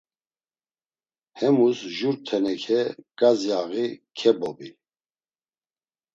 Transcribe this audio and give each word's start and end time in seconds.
Hemus 1.39 1.79
jur 1.95 2.15
teneke 2.27 2.81
ǩazyaği 3.19 3.85
kebobi. 4.17 4.69